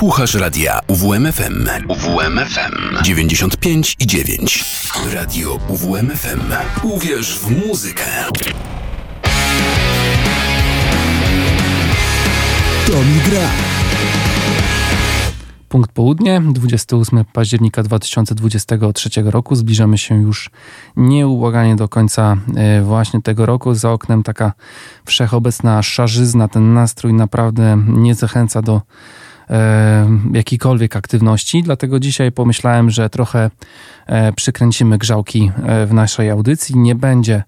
[0.00, 1.68] Słuchasz radia UWMFM.
[1.88, 4.64] UWMFM 95 i 9.
[5.14, 6.40] Radio UWMFM.
[6.82, 8.04] Uwierz w muzykę.
[12.86, 13.48] To mi gra.
[15.68, 19.56] Punkt południe, 28 października 2023 roku.
[19.56, 20.50] Zbliżamy się już
[20.96, 23.74] nieubłaganie do końca e, właśnie tego roku.
[23.74, 24.52] Za oknem taka
[25.04, 26.48] wszechobecna szarzyzna.
[26.48, 28.80] Ten nastrój naprawdę nie zachęca do
[30.32, 31.62] jakiejkolwiek aktywności.
[31.62, 33.50] Dlatego dzisiaj pomyślałem, że trochę
[34.06, 35.52] e, przykręcimy grzałki
[35.86, 36.78] w naszej audycji.
[36.78, 37.42] Nie będzie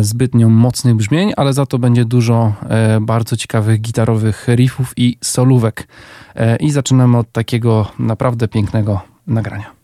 [0.00, 2.52] zbytnio mocnych brzmień, ale za to będzie dużo
[3.00, 5.88] bardzo ciekawych gitarowych riffów i solówek.
[6.34, 9.75] E, I zaczynamy od takiego naprawdę pięknego nagrania.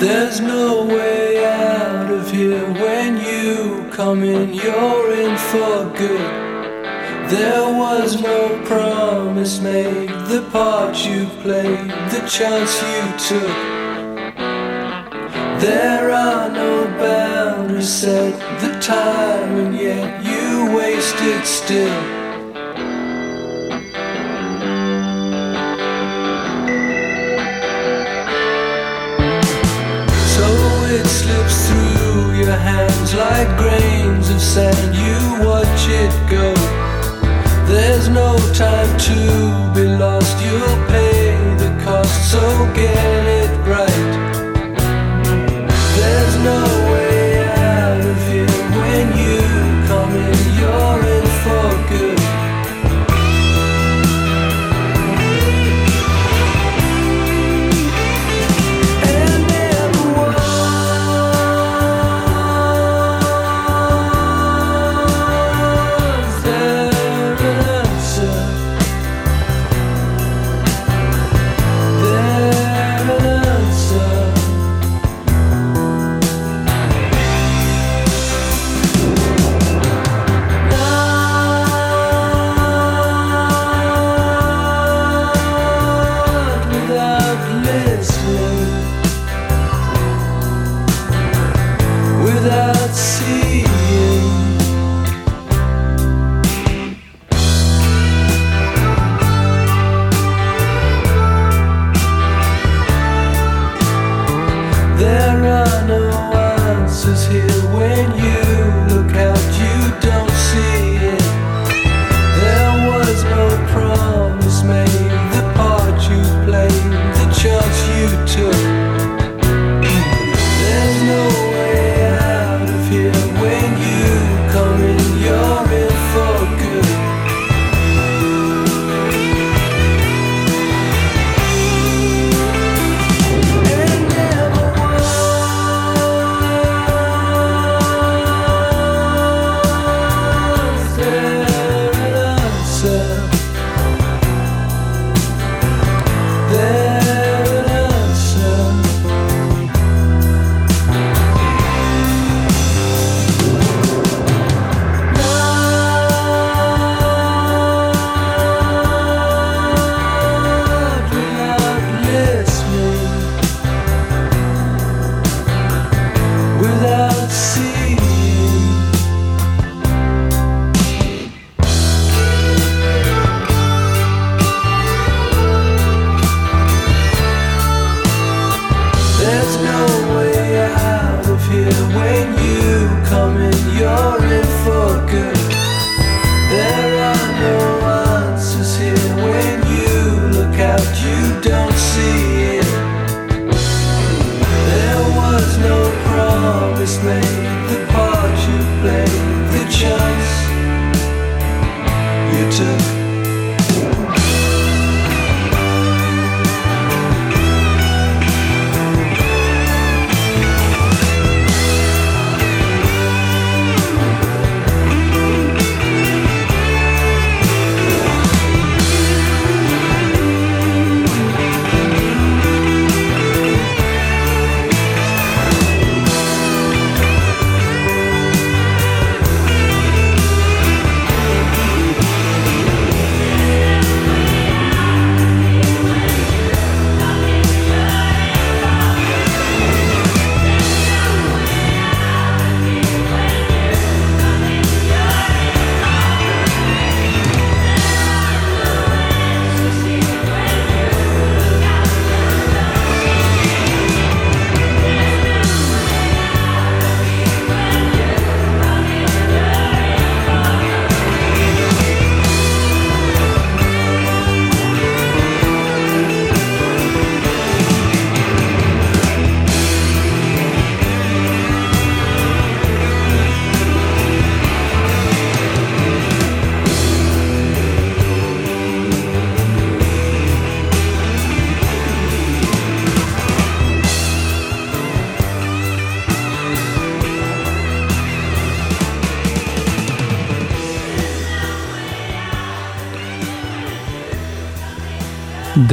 [0.00, 7.28] There's no way out of here when you come in, you're in for good.
[7.28, 13.56] There was no promise made, the part you played, the chance you took.
[15.60, 22.19] There are no boundaries set, the time, and yet you wasted still.
[32.50, 34.92] Your hands like grains of sand.
[35.04, 36.52] You watch it go.
[37.70, 39.18] There's no time to
[39.72, 41.30] be lost, you'll pay
[41.62, 42.40] the cost, so
[42.74, 43.49] get it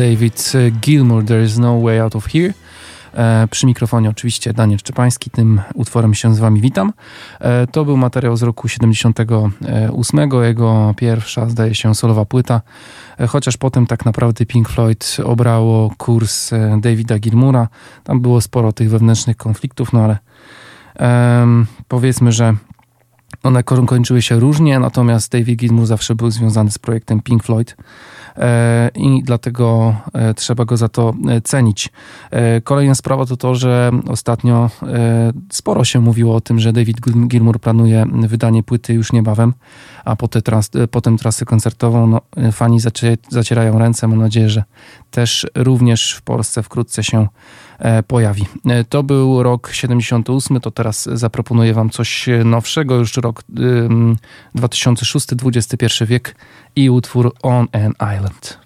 [0.08, 2.54] David Gilmour, There is no way out of here.
[3.14, 6.94] E, przy mikrofonie oczywiście Daniel Szczepański, tym utworem się z wami witam.
[7.40, 12.62] E, to był materiał z roku 78, jego pierwsza, zdaje się, solowa płyta,
[13.20, 16.52] e, chociaż potem tak naprawdę Pink Floyd obrało kurs
[16.82, 17.68] Davida Gilmoura.
[18.04, 20.18] Tam było sporo tych wewnętrznych konfliktów, no ale
[21.88, 22.54] powiedzmy, że
[23.44, 27.76] one kończyły się różnie, natomiast David Gilmour zawsze był związany z projektem Pink Floyd.
[28.38, 31.90] E, i dlatego e, trzeba go za to e, cenić.
[32.64, 34.70] Kolejna sprawa to to, że ostatnio
[35.52, 36.98] sporo się mówiło o tym, że David
[37.28, 39.54] Gilmour planuje wydanie płyty już niebawem,
[40.06, 42.08] a potem, tras, potem trasę koncertową.
[42.08, 42.80] No, fani
[43.30, 44.08] zacierają ręce.
[44.08, 44.64] Mam nadzieję, że
[45.12, 47.28] też również w Polsce wkrótce się
[48.08, 48.46] pojawi.
[48.90, 53.44] To był rok 78, to teraz zaproponuję Wam coś nowszego, już rok
[54.56, 56.36] 2006, XXI wiek
[56.76, 58.60] i utwór On an Island.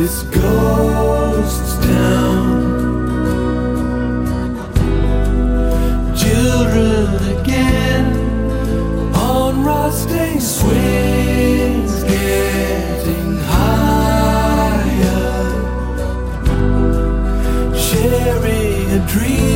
[0.00, 2.46] This ghost town.
[6.16, 7.06] Children
[7.36, 8.06] again
[9.14, 15.20] on rusting swings, getting higher,
[17.74, 19.49] sharing a dream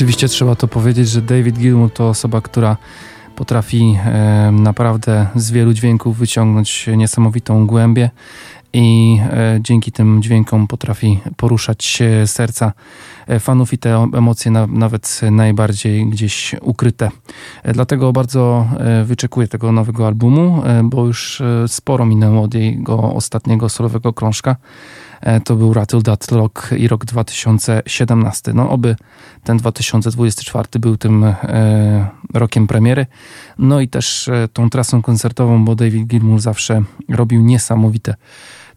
[0.00, 2.76] Oczywiście trzeba to powiedzieć, że David Gilmour to osoba, która
[3.36, 8.10] potrafi e, naprawdę z wielu dźwięków wyciągnąć niesamowitą głębię
[8.72, 12.72] i e, dzięki tym dźwiękom potrafi poruszać serca
[13.26, 17.10] e, fanów i te emocje na, nawet najbardziej gdzieś ukryte.
[17.62, 18.68] E, dlatego bardzo
[19.04, 24.56] wyczekuję tego nowego albumu, bo już sporo minęło od jego ostatniego solowego krążka.
[25.44, 28.52] To był Rattle That Lock i rok 2017.
[28.52, 28.96] No oby
[29.44, 31.34] ten 2024 był tym
[32.34, 33.06] rokiem premiery.
[33.58, 38.14] No i też tą trasą koncertową, bo David Gilmour zawsze robił niesamowite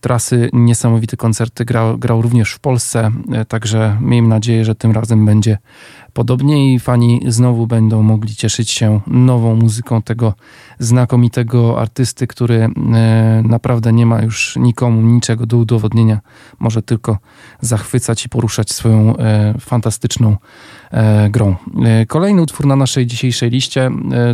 [0.03, 1.65] trasy, niesamowite koncerty.
[1.65, 5.57] Grał, grał również w Polsce, e, także miejmy nadzieję, że tym razem będzie
[6.13, 10.33] podobnie i fani znowu będą mogli cieszyć się nową muzyką tego
[10.79, 12.69] znakomitego artysty, który e,
[13.45, 16.19] naprawdę nie ma już nikomu niczego do udowodnienia.
[16.59, 17.17] Może tylko
[17.61, 20.37] zachwycać i poruszać swoją e, fantastyczną
[21.29, 21.55] grą.
[22.07, 23.91] Kolejny utwór na naszej dzisiejszej liście,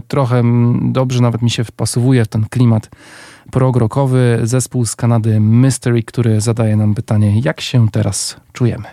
[0.07, 0.43] trochę
[0.81, 2.89] dobrze nawet mi się wpasowuje w ten klimat
[3.51, 8.85] progrokowy zespół z Kanady Mystery, który zadaje nam pytanie, jak się teraz czujemy.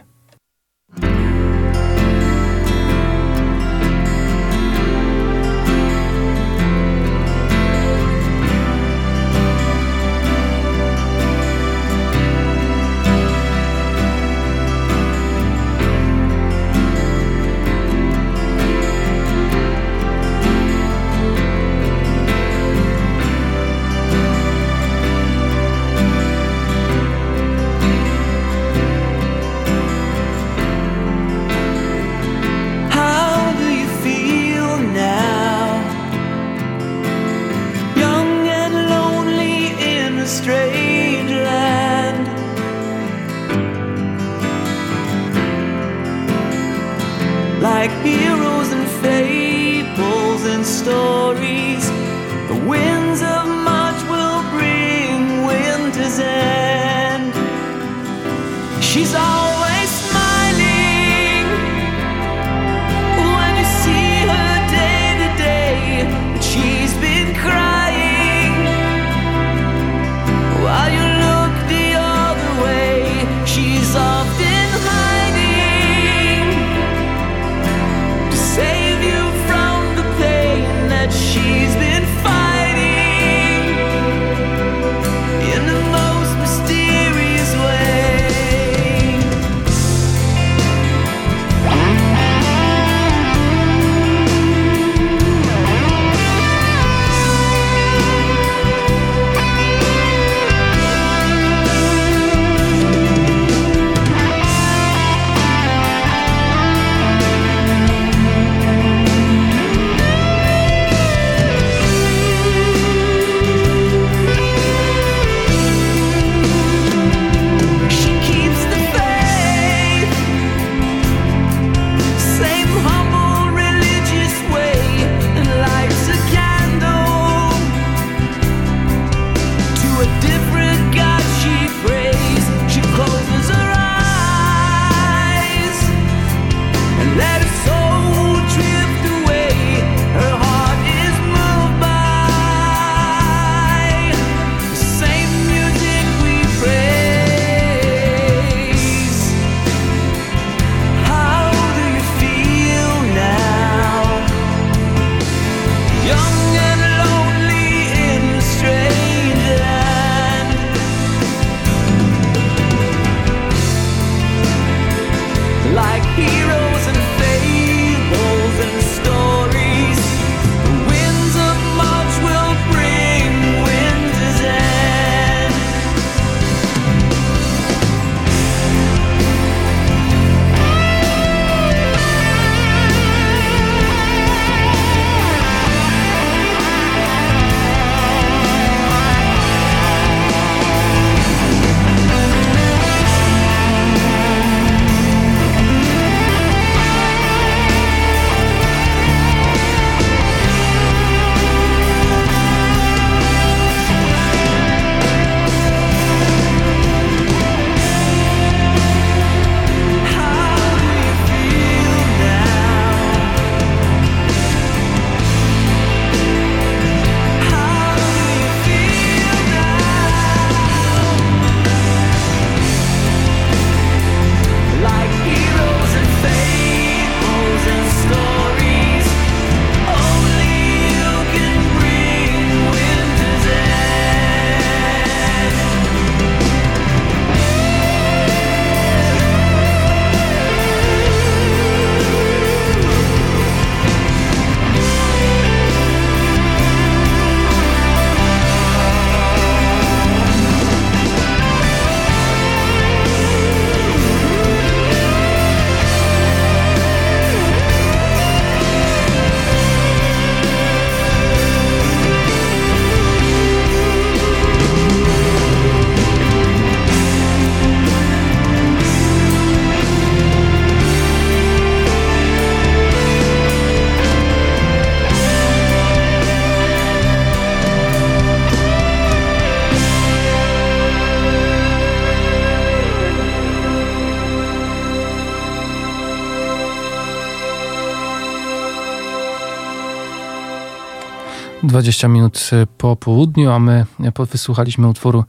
[291.76, 293.86] 20 minut po południu, a my
[294.32, 295.25] wysłuchaliśmy utworu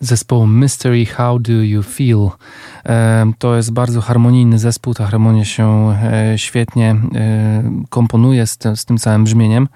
[0.00, 2.28] zespołu Mystery How Do You Feel.
[2.86, 8.84] E, to jest bardzo harmonijny zespół, ta harmonia się e, świetnie e, komponuje z, z
[8.84, 9.68] tym całym brzmieniem.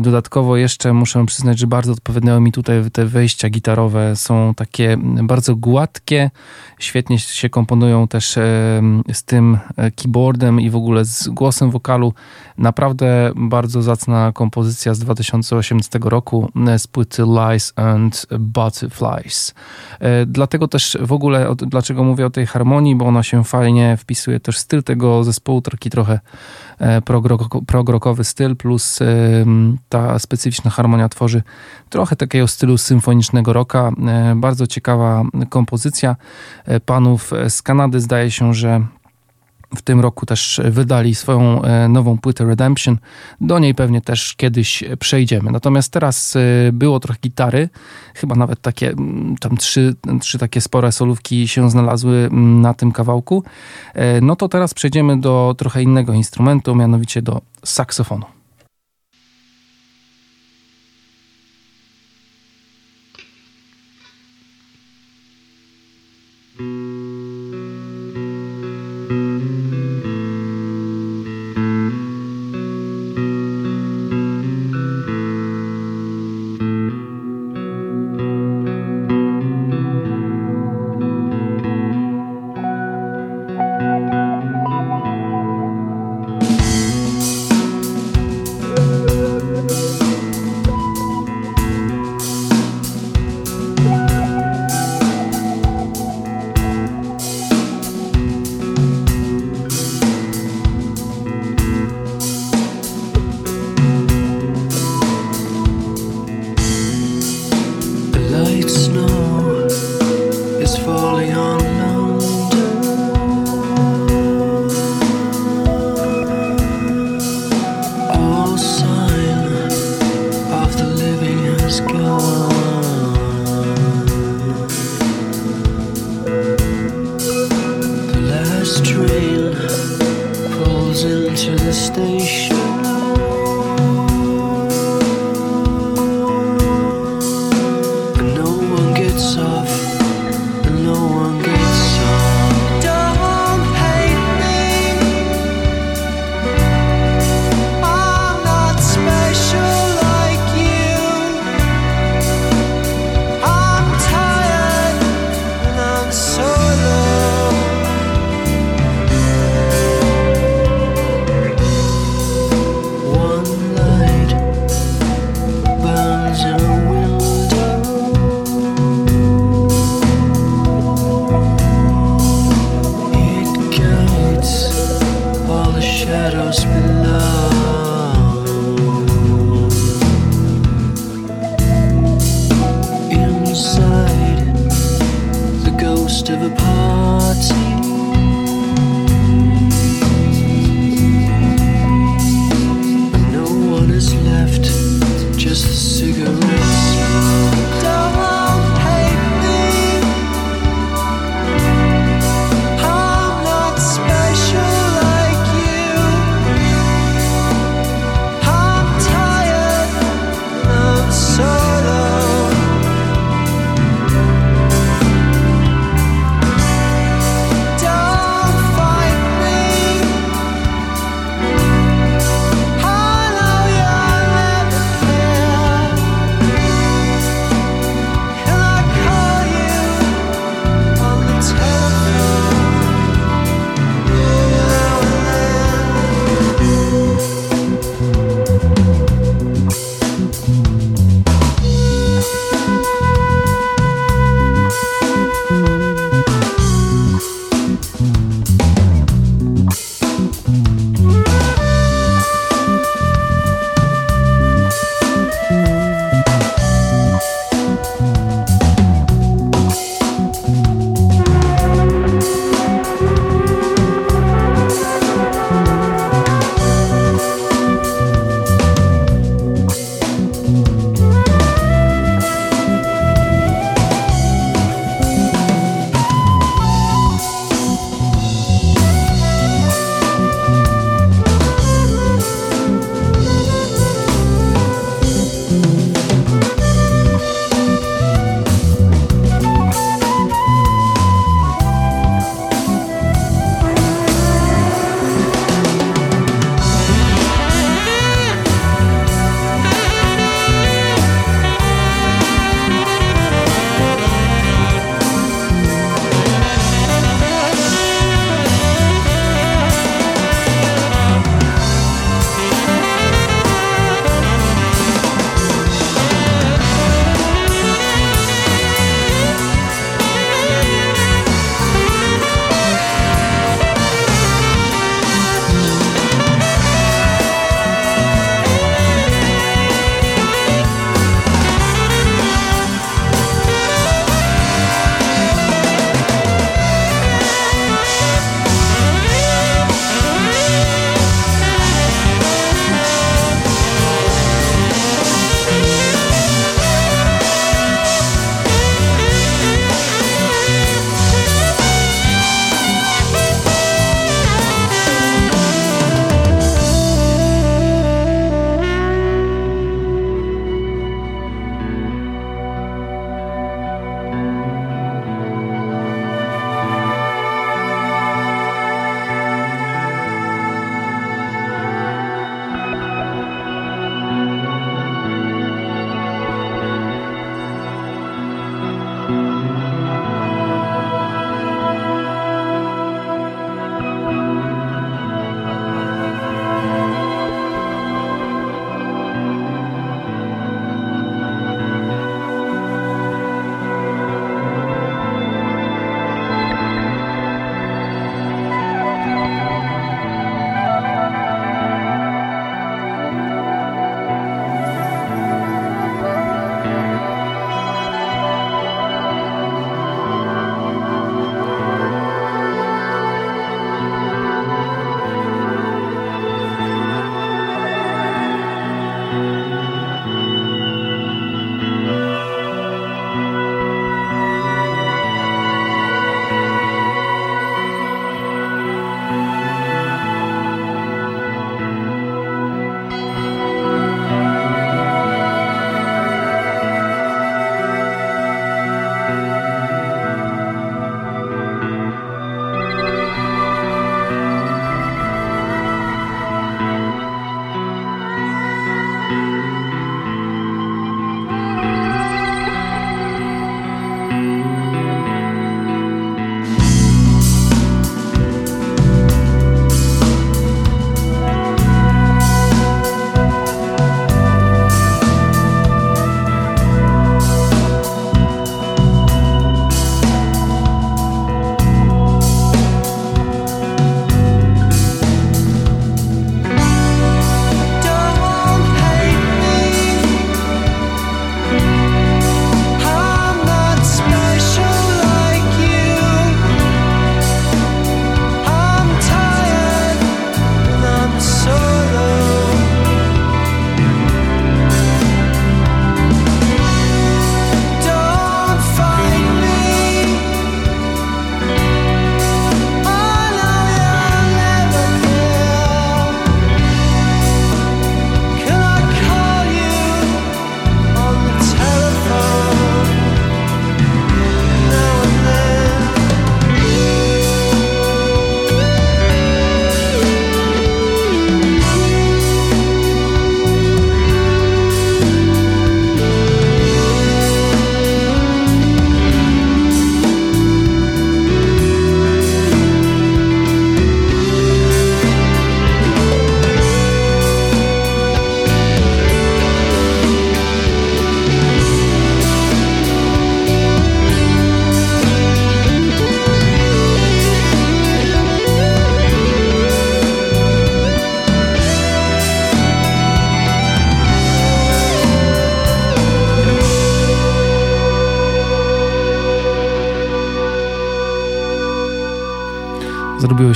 [0.00, 4.16] Dodatkowo jeszcze muszę przyznać, że bardzo odpowiadały mi tutaj te wejścia gitarowe.
[4.16, 6.30] Są takie bardzo gładkie,
[6.78, 8.38] świetnie się komponują też
[9.12, 9.58] z tym
[9.96, 12.14] keyboardem i w ogóle z głosem wokalu.
[12.58, 19.54] Naprawdę bardzo zacna kompozycja z 2018 roku z płyty Lies and Butterflies.
[20.26, 24.58] Dlatego też w ogóle, dlaczego mówię o tej harmonii, bo ona się fajnie wpisuje też
[24.58, 26.20] styl tego zespołu, taki trochę e,
[27.66, 28.98] progrokowy styl, plus
[29.88, 31.42] ta specyficzna harmonia tworzy
[31.90, 33.92] trochę takiego stylu symfonicznego rocka.
[34.08, 36.16] E, bardzo ciekawa kompozycja
[36.64, 38.00] e, panów z Kanady.
[38.00, 38.80] Zdaje się, że
[39.76, 42.98] w tym roku też wydali swoją e, nową płytę Redemption.
[43.40, 45.50] Do niej pewnie też kiedyś przejdziemy.
[45.50, 46.40] Natomiast teraz e,
[46.72, 47.68] było trochę gitary,
[48.14, 48.94] chyba nawet takie,
[49.40, 53.44] tam trzy, trzy takie spore solówki się znalazły na tym kawałku.
[53.94, 58.37] E, no to teraz przejdziemy do trochę innego instrumentu, mianowicie do saksofonu.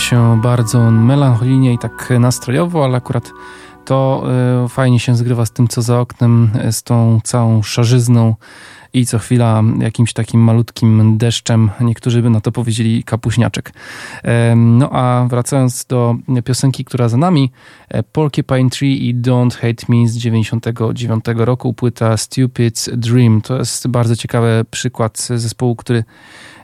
[0.03, 3.33] Się bardzo melancholijnie i tak nastrojowo, ale akurat
[3.85, 4.25] to
[4.65, 8.35] y, fajnie się zgrywa z tym, co za oknem, z tą całą szarzyzną
[8.95, 11.71] i co chwila jakimś takim malutkim deszczem.
[11.81, 13.73] Niektórzy by na to powiedzieli kapuśniaczek.
[14.57, 17.51] No a wracając do piosenki, która za nami,
[17.88, 23.41] e, Porcupine Tree i Don't Hate Me z 99 roku, płyta Stupid Dream.
[23.41, 26.05] To jest bardzo ciekawy przykład zespołu, który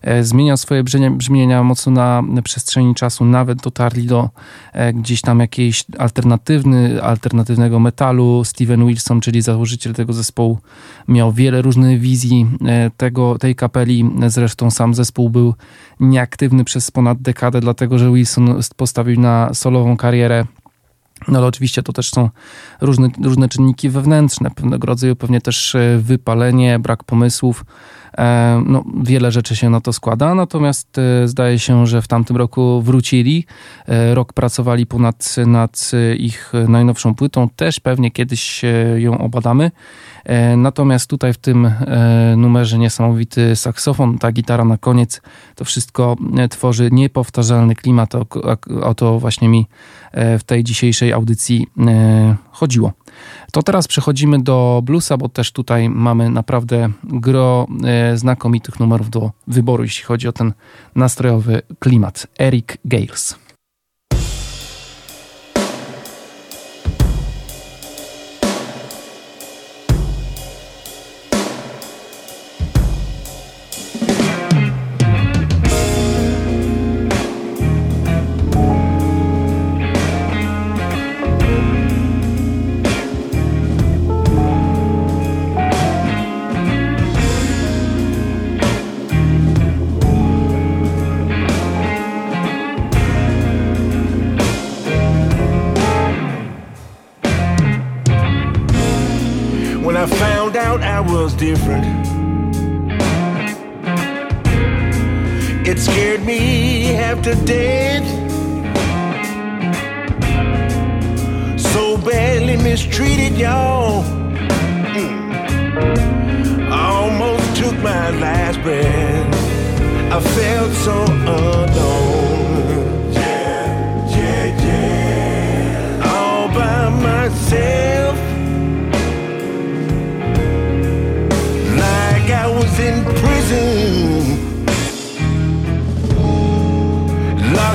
[0.02, 4.30] E, zmienia swoje brzmienia mocno na przestrzeni czasu, nawet dotarli do
[4.72, 8.44] e, gdzieś tam jakiejś alternatywny, alternatywnego metalu.
[8.44, 10.58] Steven Wilson, czyli założyciel tego zespołu,
[11.08, 14.10] miał wiele różnych wizji e, tego, tej kapeli.
[14.26, 15.54] Zresztą sam zespół był
[16.00, 20.46] nieaktywny przez ponad dekadę, dlatego że Wilson postawił na solową karierę
[21.28, 22.30] no ale oczywiście to też są
[22.80, 27.64] różne, różne czynniki wewnętrzne, pewnego rodzaju pewnie też wypalenie, brak pomysłów,
[28.66, 32.82] no, wiele rzeczy się na to składa, natomiast e, zdaje się, że w tamtym roku
[32.82, 33.46] wrócili.
[33.88, 37.48] E, rok pracowali ponad nad ich najnowszą płytą.
[37.56, 38.62] Też pewnie kiedyś
[38.96, 39.70] ją obadamy.
[40.56, 41.70] Natomiast tutaj w tym
[42.36, 45.22] numerze niesamowity saksofon, ta gitara na koniec,
[45.54, 46.16] to wszystko
[46.50, 48.14] tworzy niepowtarzalny klimat.
[48.14, 48.26] O,
[48.82, 49.66] o to właśnie mi
[50.38, 51.66] w tej dzisiejszej audycji
[52.50, 52.92] chodziło.
[53.52, 59.30] To teraz przechodzimy do bluesa, bo też tutaj mamy naprawdę gro e, znakomitych numerów do
[59.46, 60.52] wyboru, jeśli chodzi o ten
[60.94, 62.26] nastrojowy klimat.
[62.38, 63.47] Eric Gales.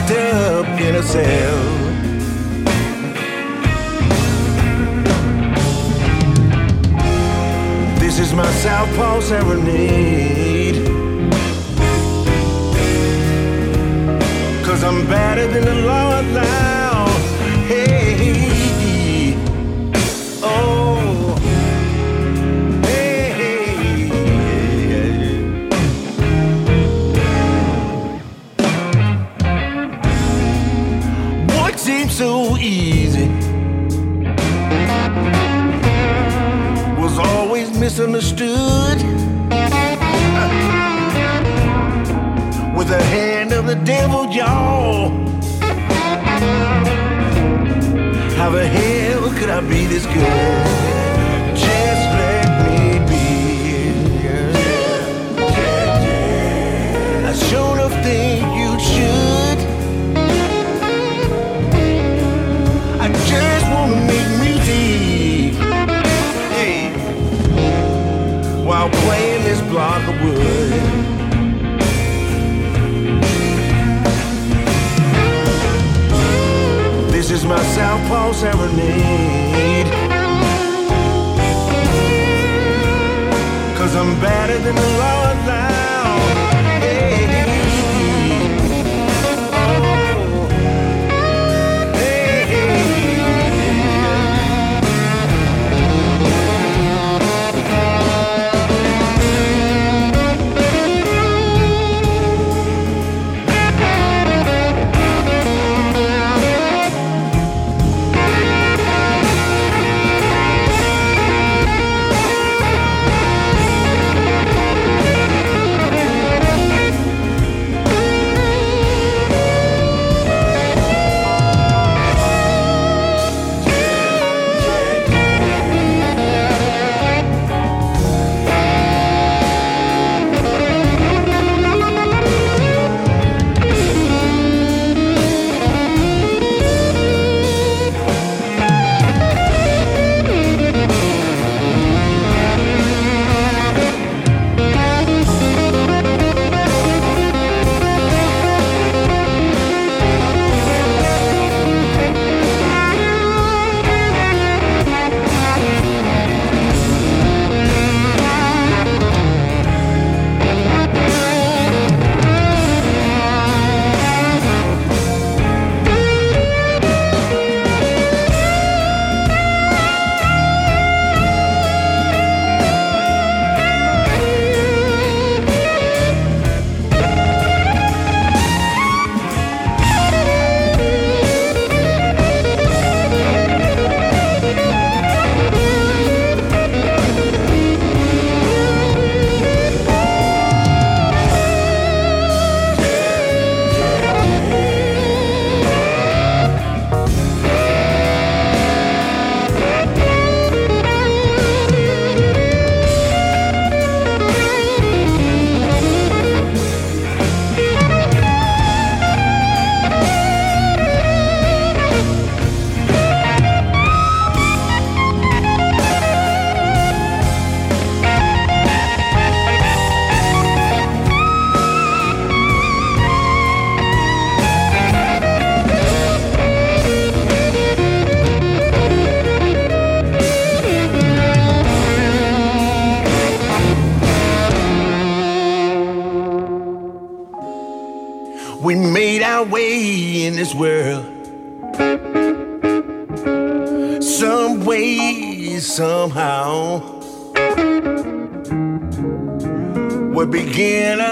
[0.03, 1.63] Locked up in a cell.
[7.99, 10.85] This is my Southpaw serenade.
[14.65, 16.62] Cause I'm better than the law allows.
[37.93, 38.97] Misunderstood.
[42.75, 45.09] With the hand of the devil jaw
[48.35, 51.02] how the hell could I be this good
[68.83, 70.71] while playing this block of wood.
[77.11, 79.87] This is my Southpaw serenade.
[83.77, 85.72] Cause I'm better than the law allows.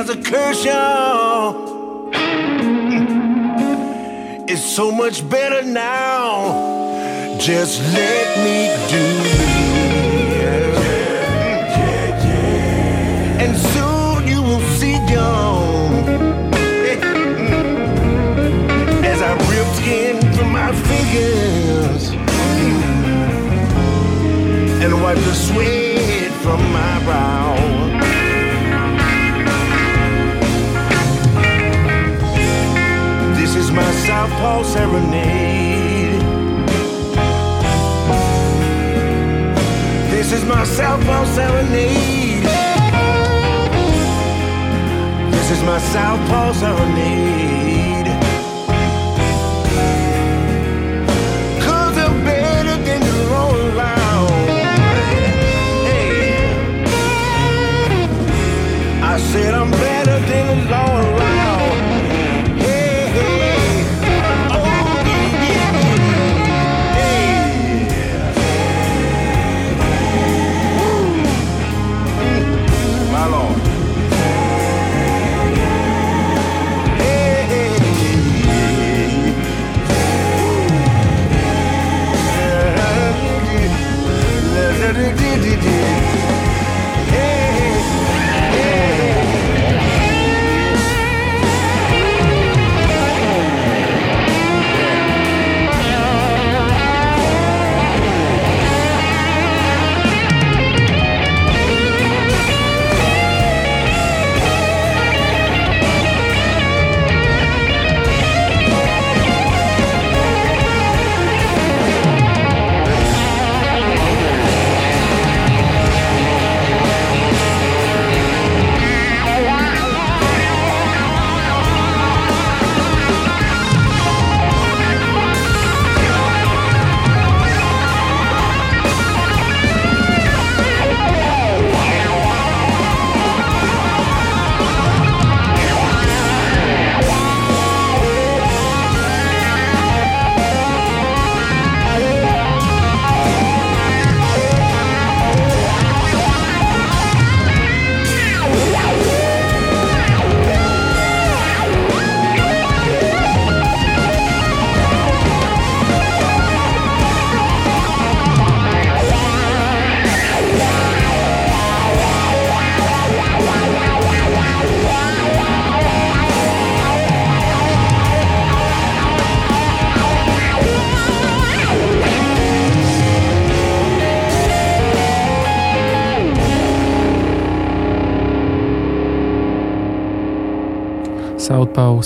[0.01, 2.09] As a curse, y'all.
[4.49, 7.37] It's so much better now.
[7.39, 8.57] Just let me
[8.93, 9.37] do me.
[13.43, 15.93] And soon you will see, young.
[19.11, 22.03] As I rip skin from my fingers
[24.83, 27.60] and wipe the sweat from my brow.
[34.21, 36.21] Southpaw serenade.
[40.11, 42.43] This is my Southpaw serenade.
[45.33, 47.60] This is my Southpaw serenade.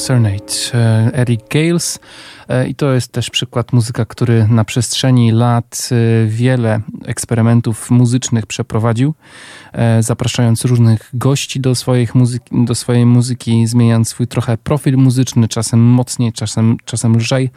[0.06, 2.00] Southpaw Serenade, e, Eric Gales.
[2.50, 8.46] E, I to jest też przykład muzyka, który na przestrzeni lat e, wiele eksperymentów muzycznych
[8.46, 9.14] przeprowadził,
[10.00, 15.80] zapraszając różnych gości do, swoich muzyki, do swojej muzyki, zmieniając swój trochę profil muzyczny, czasem
[15.80, 17.50] mocniej, czasem, czasem lżej.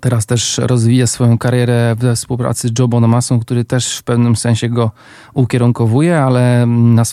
[0.00, 4.68] Teraz też rozwija swoją karierę we współpracy z Joe Bonamassą, który też w pewnym sensie
[4.68, 4.90] go
[5.34, 7.04] ukierunkowuje, ale na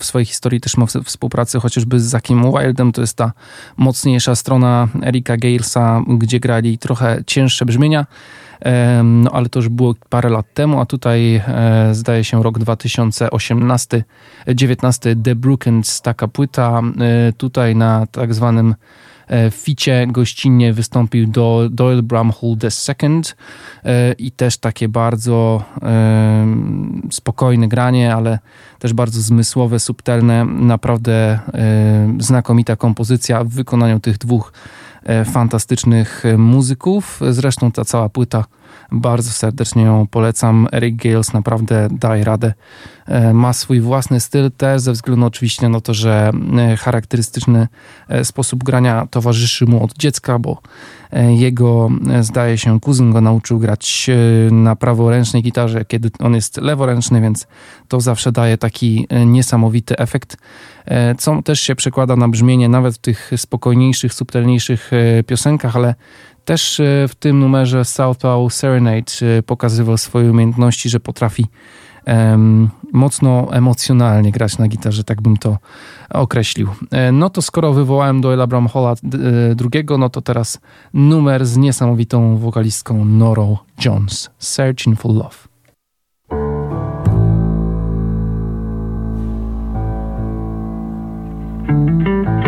[0.00, 2.92] w swojej historii też ma współpracę chociażby z Zakiem Wildem.
[2.92, 3.32] To jest ta
[3.76, 8.06] mocniejsza strona Erika Galesa, gdzie grali trochę cięższe brzmienia.
[9.04, 14.04] No ale to już było parę lat temu, a tutaj e, zdaje się rok 2018,
[14.54, 18.74] 19 The Brookens, taka płyta e, tutaj na tak zwanym E,
[19.32, 23.22] w ficie gościnnie wystąpił do Doyle Bramhall II
[23.84, 26.46] e, i też takie bardzo e,
[27.10, 28.38] spokojne granie, ale
[28.78, 31.38] też bardzo zmysłowe, subtelne, naprawdę
[32.18, 34.52] znakomita kompozycja w wykonaniu tych dwóch
[35.24, 37.20] fantastycznych muzyków.
[37.30, 38.44] Zresztą ta cała płyta
[38.92, 40.68] bardzo serdecznie ją polecam.
[40.72, 42.52] Eric Gales naprawdę daje radę.
[43.06, 47.68] E, ma swój własny styl też ze względu oczywiście na to, że e, charakterystyczny
[48.08, 50.58] e, sposób grania towarzyszy mu od dziecka, bo
[51.28, 51.88] jego,
[52.20, 54.10] zdaje się, kuzyn go nauczył grać
[54.50, 57.46] na praworęcznej gitarze, kiedy on jest leworęczny, więc
[57.88, 60.36] to zawsze daje taki niesamowity efekt,
[61.18, 64.90] co też się przekłada na brzmienie nawet w tych spokojniejszych, subtelniejszych
[65.26, 65.94] piosenkach, ale
[66.44, 71.46] też e, w tym numerze Southpaw Serenade e, pokazywał swoje umiejętności, że potrafi
[72.92, 75.58] mocno emocjonalnie grać na gitarze, tak bym to
[76.10, 76.68] określił.
[76.90, 78.94] E, no to skoro wywołałem do Ella Bramhola
[79.54, 80.60] drugiego, no to teraz
[80.94, 85.52] numer z niesamowitą wokalistką Norą Jones, Searching for Love.
[91.72, 92.41] so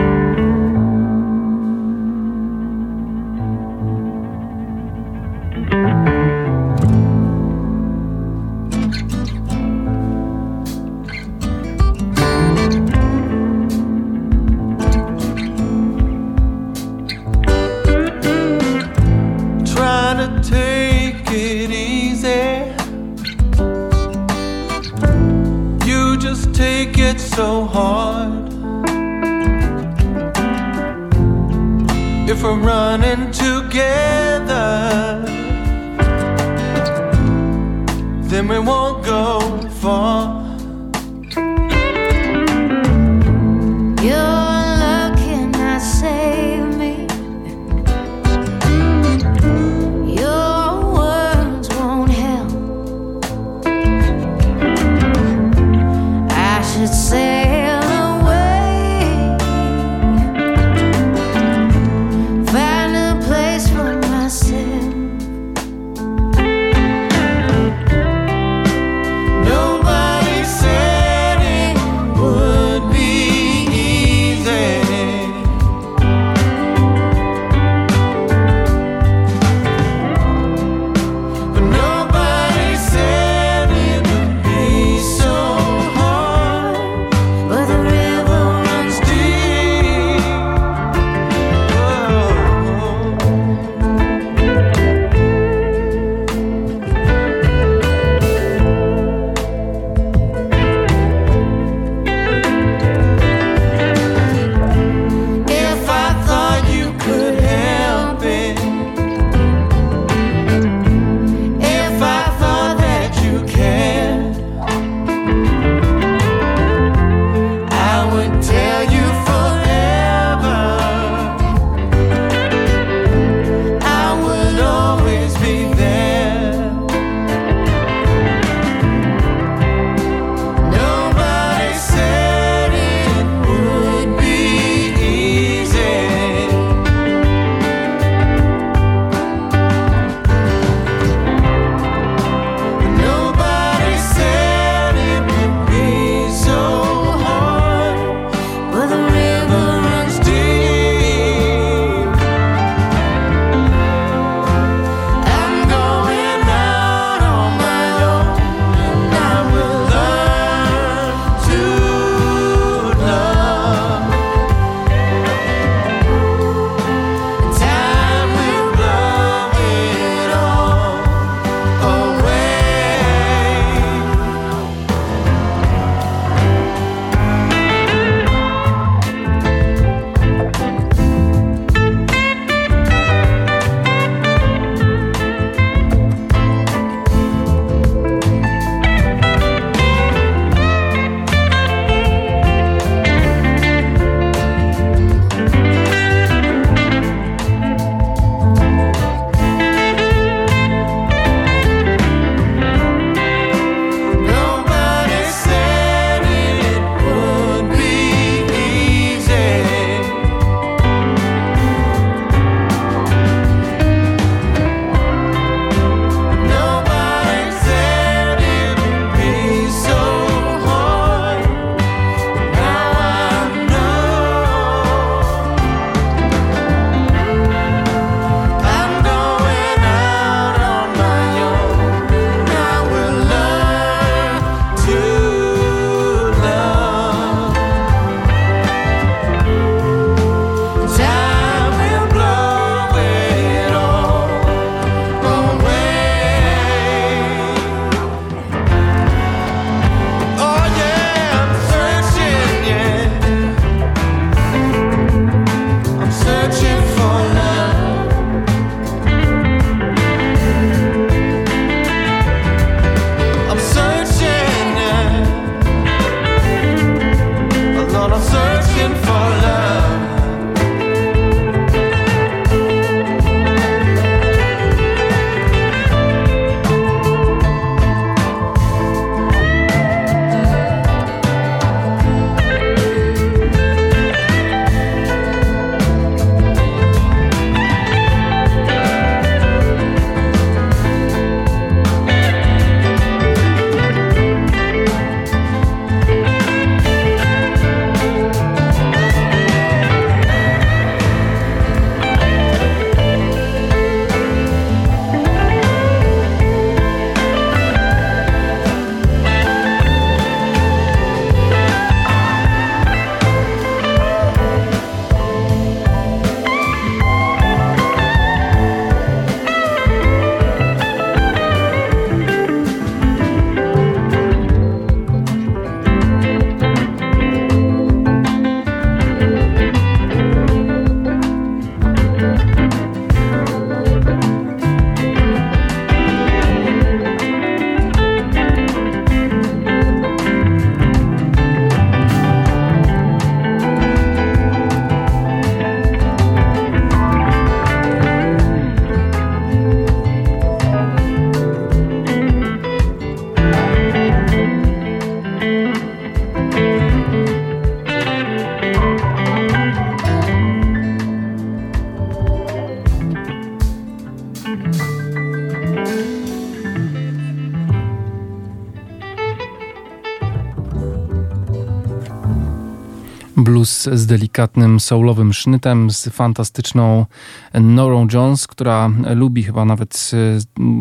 [373.93, 377.07] z delikatnym soulowym sznytem, z fantastyczną
[377.55, 380.11] Norą Jones, która lubi chyba nawet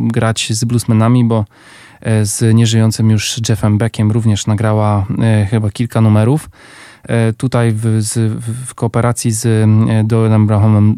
[0.07, 1.45] grać z bluesmenami, bo
[2.01, 6.49] e, z nieżyjącym już Jeffem Beckiem również nagrała e, chyba kilka numerów.
[7.03, 8.33] E, tutaj w, z,
[8.67, 10.47] w kooperacji z e, Doylem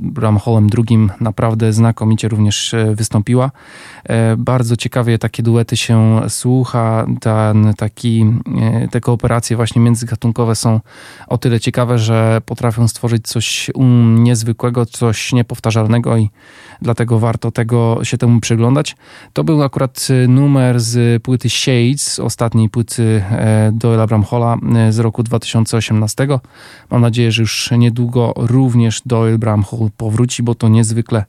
[0.02, 3.52] Bramholem II naprawdę znakomicie również e, wystąpiła.
[4.38, 7.06] Bardzo ciekawie takie duety się słucha.
[7.22, 8.26] Ten, taki,
[8.92, 10.80] te kooperacje właśnie międzygatunkowe są
[11.28, 13.72] o tyle ciekawe, że potrafią stworzyć coś
[14.18, 16.30] niezwykłego, coś niepowtarzalnego i
[16.82, 18.96] dlatego warto tego, się temu przyglądać.
[19.34, 23.24] To był akurat numer z płyty Shades, ostatniej płyty
[23.72, 24.58] Doyla Bramhola
[24.90, 26.28] z roku 2018 2018.
[26.92, 31.26] Mam nadzieję, że już niedługo również Doyle Bramhall powróci, bo to niezwykle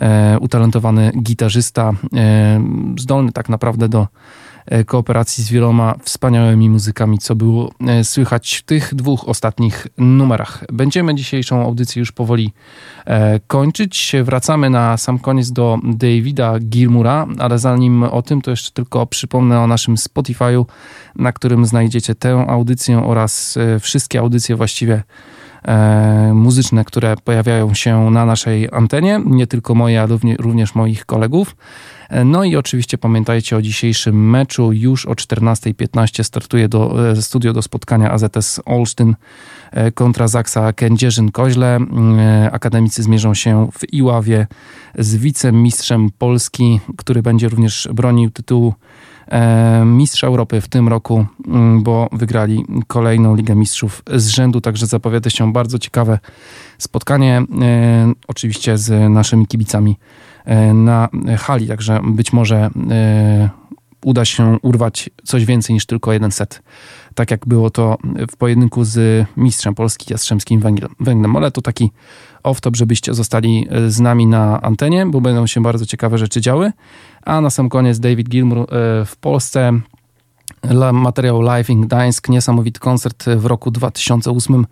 [0.00, 2.62] e, utalentowany gitarzysta, e,
[2.98, 4.06] zdolny tak naprawdę do
[4.86, 10.64] kooperacji z wieloma wspaniałymi muzykami, co było e, słychać w tych dwóch ostatnich numerach.
[10.72, 12.52] Będziemy dzisiejszą audycję już powoli
[13.06, 14.12] e, kończyć.
[14.22, 19.60] Wracamy na sam koniec do Davida Gilmura, ale zanim o tym, to jeszcze tylko przypomnę
[19.60, 20.64] o naszym Spotify'u,
[21.16, 25.02] na którym znajdziecie tę audycję oraz wszystkie audycje właściwie
[26.34, 31.56] muzyczne, które pojawiają się na naszej antenie, nie tylko moje, ale również moich kolegów.
[32.24, 34.72] No i oczywiście pamiętajcie o dzisiejszym meczu.
[34.72, 39.14] Już o 14.15 startuje do, e, studio do spotkania AZS Olsztyn
[39.70, 41.86] e, kontra Zaksa Kędzierzyn-Koźle.
[42.18, 44.46] E, akademicy zmierzą się w Iławie
[44.98, 48.74] z wicemistrzem Polski, który będzie również bronił tytułu
[49.84, 51.26] mistrza Europy w tym roku,
[51.78, 56.18] bo wygrali kolejną Ligę Mistrzów z rzędu, także zapowiada się bardzo ciekawe
[56.78, 57.42] spotkanie,
[58.28, 59.96] oczywiście z naszymi kibicami
[60.46, 61.08] E, na
[61.38, 63.48] hali, także być może e,
[64.04, 66.62] uda się urwać coś więcej niż tylko jeden set.
[67.16, 67.98] Tak jak było to
[68.32, 70.60] w pojedynku z mistrzem Polski Jastrzębskim
[71.00, 71.36] Węglem.
[71.36, 71.90] Ale to taki
[72.44, 76.72] off-top, żebyście zostali z nami na antenie, bo będą się bardzo ciekawe rzeczy działy.
[77.22, 78.64] A na sam koniec David Gilmour e,
[79.04, 79.72] w Polsce.
[80.92, 84.66] Materiał Live in Gdańsk, niesamowity koncert w roku 2008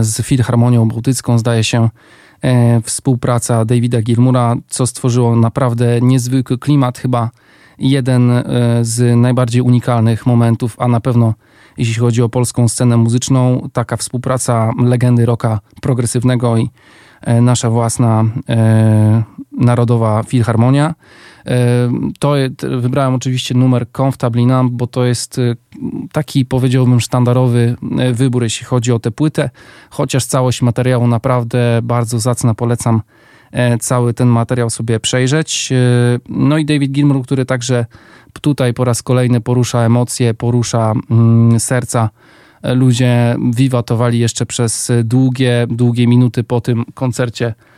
[0.00, 1.88] z Filharmonią Bałtycką, zdaje się
[2.44, 7.30] E, współpraca Davida Gilmura, co stworzyło naprawdę niezwykły klimat, chyba
[7.78, 8.44] jeden e,
[8.82, 11.34] z najbardziej unikalnych momentów, a na pewno
[11.78, 16.70] jeśli chodzi o polską scenę muzyczną, taka współpraca legendy rocka progresywnego i
[17.20, 18.24] e, nasza własna
[19.52, 20.94] Narodowa Filharmonia.
[22.18, 22.34] To
[22.80, 25.56] wybrałem oczywiście numer Comfortably Numb, bo to jest y,
[26.12, 27.76] taki powiedziałbym sztandarowy
[28.10, 29.50] y, wybór, jeśli chodzi o tę płytę,
[29.90, 33.02] chociaż całość materiału naprawdę bardzo zacna, polecam e,
[33.80, 35.72] cały ten materiał sobie przejrzeć.
[35.72, 35.76] E,
[36.28, 37.86] no i David Gilmour, który także
[38.42, 42.10] tutaj po raz kolejny porusza emocje, porusza mm, serca.
[42.62, 47.73] E, ludzie wiwatowali jeszcze przez długie, długie minuty po tym koncercie E,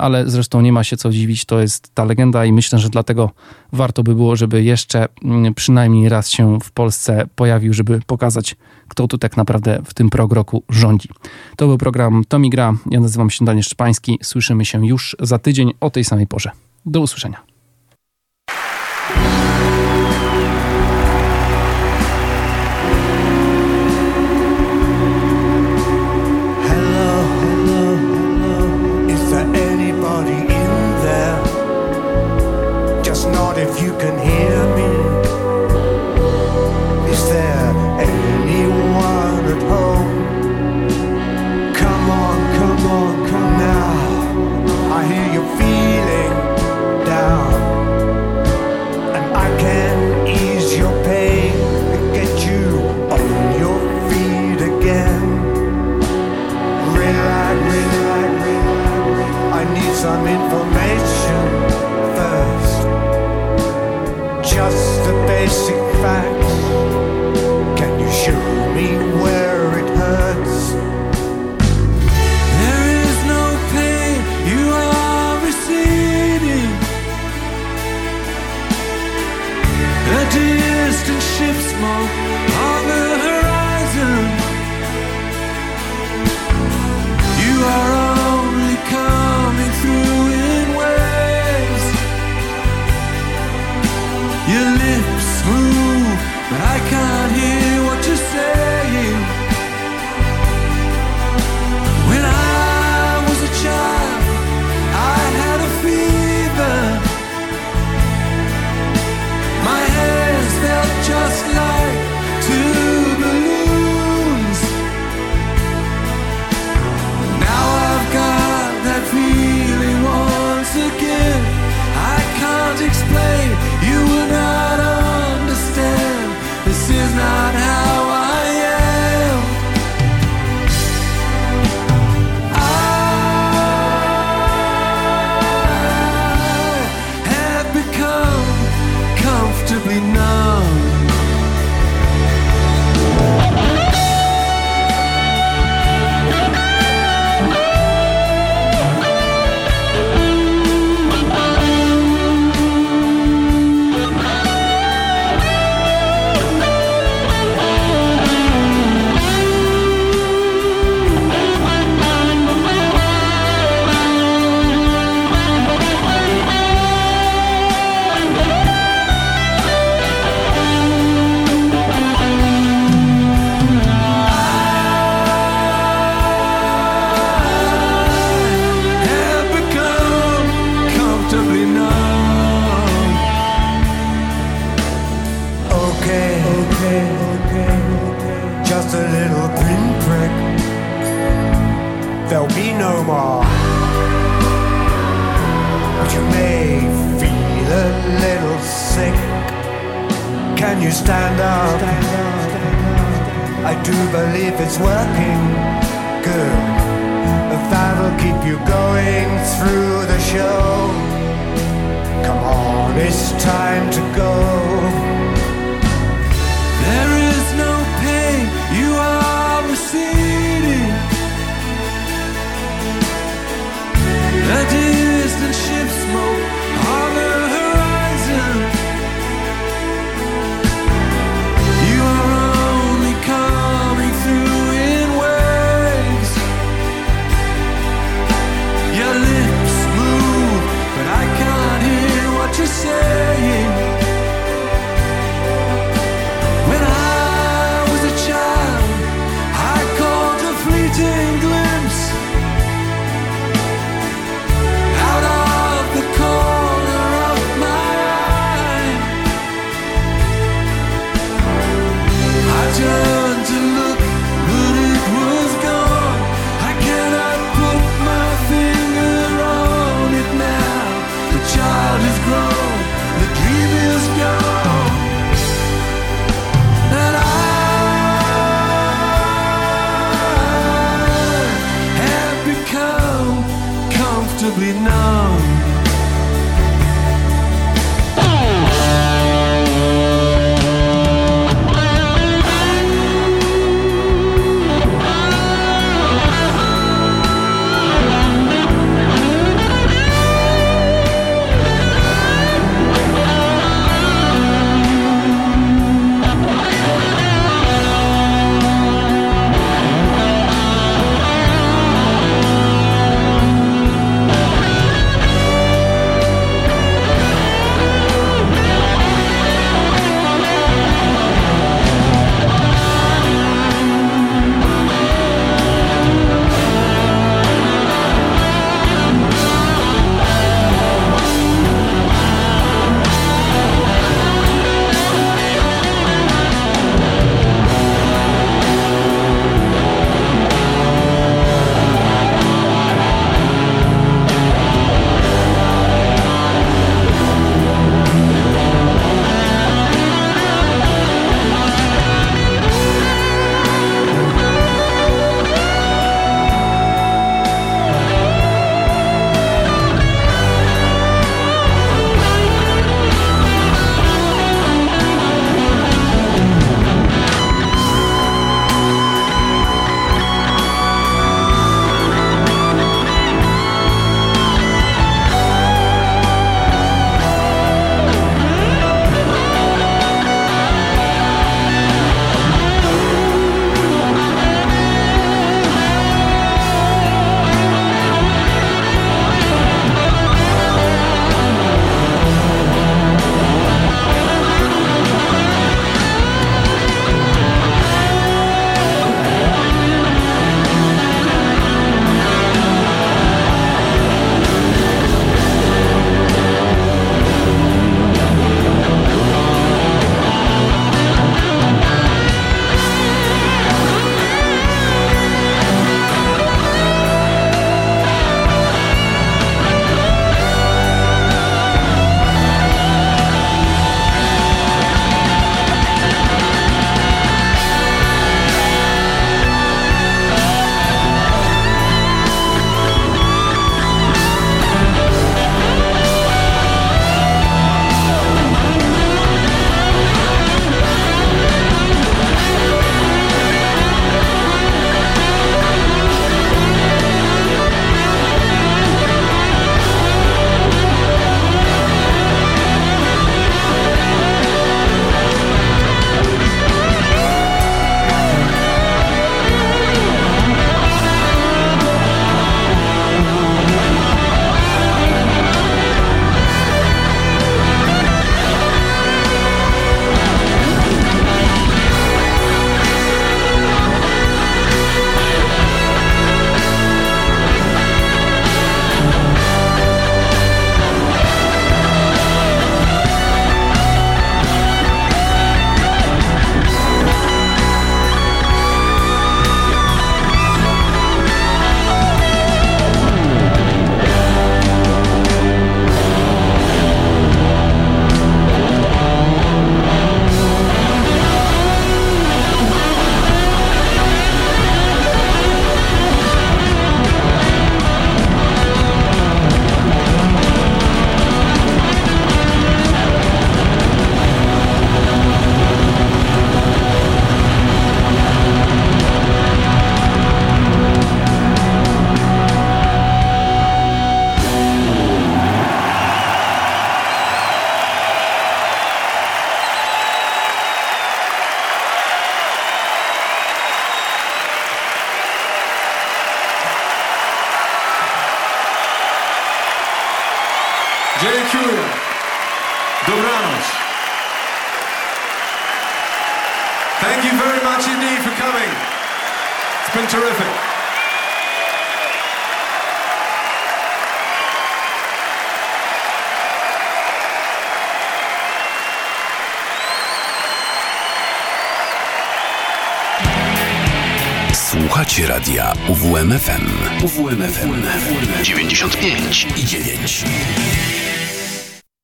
[0.00, 3.30] ale zresztą nie ma się co dziwić, to jest ta legenda i myślę, że dlatego
[3.72, 8.56] warto by było, żeby jeszcze mm, przynajmniej raz się w Polsce pojawił, żeby pokazać,
[8.88, 11.08] kto tu tak naprawdę w tym prog roku rządzi.
[11.56, 15.72] To był program Tomi Gra, ja nazywam się Daniel Szczepański, słyszymy się już za tydzień
[15.80, 16.50] o tej samej porze.
[16.86, 17.55] Do usłyszenia.